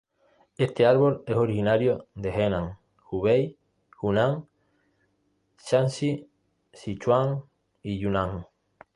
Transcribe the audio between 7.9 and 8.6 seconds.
Yunnan.